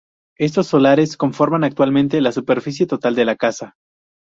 [0.39, 3.75] Estos solares conforman actualmente la superficie total de la casa.